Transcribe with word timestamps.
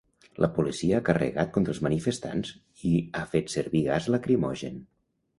La 0.43 0.47
policia 0.53 0.99
ha 0.99 1.03
carregat 1.09 1.49
contra 1.57 1.73
els 1.75 1.81
manifestants 1.87 2.53
i 2.93 2.93
ha 3.19 3.25
fet 3.35 3.53
servir 3.57 3.83
gas 3.89 4.09
lacrimogen. 4.15 4.81